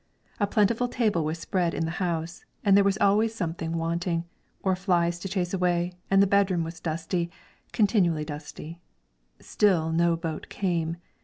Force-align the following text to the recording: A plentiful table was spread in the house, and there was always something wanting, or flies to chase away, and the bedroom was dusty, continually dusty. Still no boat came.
A 0.39 0.47
plentiful 0.47 0.87
table 0.87 1.23
was 1.23 1.37
spread 1.37 1.75
in 1.75 1.85
the 1.85 1.91
house, 2.01 2.43
and 2.65 2.75
there 2.75 2.83
was 2.83 2.97
always 2.97 3.35
something 3.35 3.77
wanting, 3.77 4.23
or 4.63 4.75
flies 4.75 5.19
to 5.19 5.29
chase 5.29 5.53
away, 5.53 5.93
and 6.09 6.23
the 6.23 6.25
bedroom 6.25 6.63
was 6.63 6.79
dusty, 6.79 7.29
continually 7.71 8.25
dusty. 8.25 8.81
Still 9.39 9.91
no 9.91 10.15
boat 10.15 10.49
came. 10.49 10.97